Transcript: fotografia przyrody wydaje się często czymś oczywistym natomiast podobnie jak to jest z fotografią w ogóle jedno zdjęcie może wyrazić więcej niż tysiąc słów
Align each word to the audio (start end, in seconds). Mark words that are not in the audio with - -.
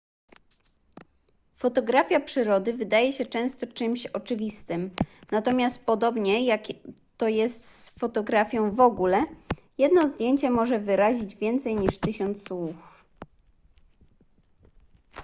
fotografia 1.55 2.19
przyrody 2.19 2.73
wydaje 2.73 3.13
się 3.13 3.25
często 3.25 3.67
czymś 3.67 4.05
oczywistym 4.05 4.89
natomiast 5.31 5.85
podobnie 5.85 6.45
jak 6.45 6.63
to 7.17 7.27
jest 7.27 7.65
z 7.65 7.89
fotografią 7.89 8.75
w 8.75 8.79
ogóle 8.79 9.25
jedno 9.77 10.07
zdjęcie 10.07 10.49
może 10.49 10.79
wyrazić 10.79 11.35
więcej 11.35 11.75
niż 11.75 11.97
tysiąc 11.99 12.43
słów 12.43 12.75